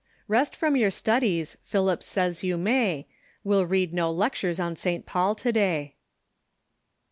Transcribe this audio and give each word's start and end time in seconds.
"Rest 0.27 0.55
from 0.55 0.75
your 0.75 0.89
studies, 0.89 1.57
Pliilip 1.63 2.01
says 2.01 2.43
you 2.43 2.57
may; 2.57 3.05
We'll 3.43 3.67
read 3.67 3.93
uo 3.93 4.11
lectures 4.11 4.59
on 4.59 4.75
St. 4.75 5.05
Paul 5.05 5.35
to 5.35 5.51
day." 5.51 5.95